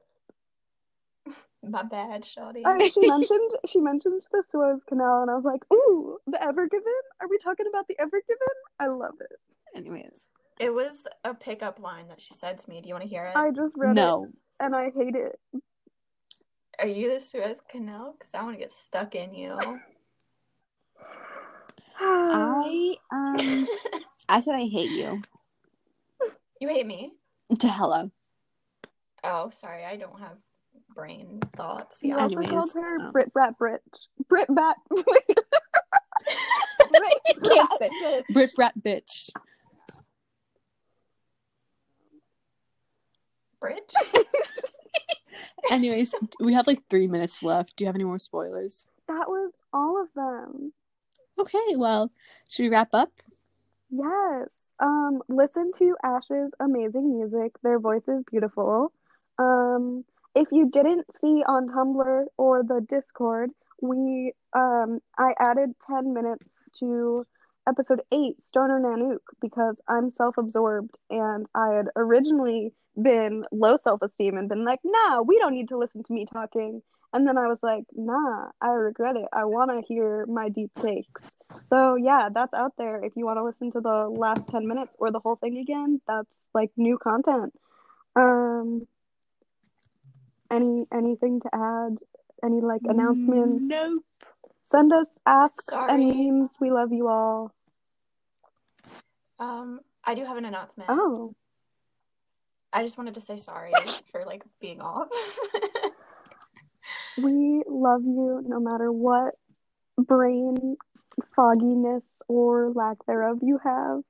[1.70, 2.62] My bad, Shawty.
[2.66, 6.68] I she mentioned she mentioned the Suez Canal and I was like, ooh, the Ever
[6.68, 6.86] Given?
[7.22, 8.48] Are we talking about the Ever Given?
[8.80, 9.40] I love it.
[9.76, 10.28] anyways.
[10.60, 12.82] It was a pickup line that she said to me.
[12.82, 13.34] Do you want to hear it?
[13.36, 14.24] I just read No.
[14.26, 15.38] it and I hate it.
[16.80, 18.16] Are you the Suez Canal?
[18.18, 19.58] Because I want to get stuck in you.
[22.00, 23.68] I um
[24.30, 25.22] I said I hate you.
[26.60, 27.14] you hate me?
[27.60, 28.12] To hello.
[29.24, 29.86] Oh, sorry.
[29.86, 30.38] I don't have
[30.96, 32.02] brain thoughts.
[32.02, 32.24] You Yeah.
[32.24, 33.82] also Anyways, called her um, Brit Brat Brit.
[34.28, 34.78] Brit Bat.
[37.44, 37.92] Can't say
[38.32, 39.30] Brit brat bitch.
[43.60, 43.82] Bridge?
[45.72, 47.76] Anyways, we have like three minutes left.
[47.76, 48.88] Do you have any more spoilers?
[49.08, 50.74] That was all of them.
[51.40, 52.12] Okay, well,
[52.50, 53.12] should we wrap up?
[53.90, 54.74] Yes.
[54.80, 57.54] Um, listen to Ash's amazing music.
[57.64, 58.92] Their voice is beautiful.
[59.38, 60.06] Um,
[60.36, 66.48] if you didn't see on Tumblr or the Discord, we um I added 10 minutes
[66.80, 67.26] to
[67.68, 74.48] episode 8, Stoner Nanook, because I'm self-absorbed and I had originally been low self-esteem and
[74.48, 76.82] been like, nah, we don't need to listen to me talking.
[77.12, 79.26] And then I was like, nah, I regret it.
[79.34, 81.36] I want to hear my deep takes.
[81.64, 83.04] So yeah, that's out there.
[83.04, 86.02] If you want to listen to the last 10 minutes or the whole thing again,
[86.08, 87.54] that's like new content.
[88.16, 88.86] Um
[90.56, 91.98] any anything to add?
[92.44, 93.64] Any like announcements?
[93.64, 94.04] Nope.
[94.64, 95.92] Send us asks Sorry.
[95.94, 96.56] and memes.
[96.60, 97.54] We love you all.
[99.40, 100.90] Um, I do have an announcement.
[100.90, 101.34] Oh,
[102.76, 103.72] I just wanted to say sorry
[104.12, 105.08] for like being off.
[107.18, 109.36] we love you no matter what
[109.98, 110.76] brain
[111.36, 114.02] fogginess or lack thereof you have.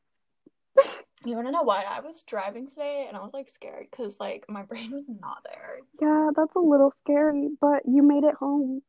[1.26, 1.84] You want to know why?
[1.84, 5.43] I was driving today and I was like scared because like my brain was not
[5.43, 5.80] there.
[6.01, 8.82] Yeah, that's a little scary, but you made it home.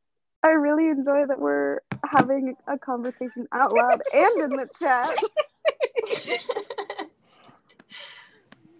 [0.42, 5.10] I really enjoy that we're having a conversation out loud and in the chat.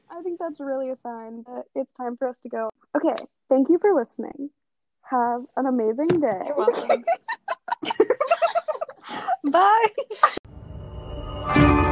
[0.08, 2.70] I think that's really a sign that it's time for us to go.
[2.96, 3.16] Okay,
[3.48, 4.50] thank you for listening.
[5.02, 6.42] Have an amazing day.
[6.46, 7.04] You're welcome.
[9.50, 9.88] Bye.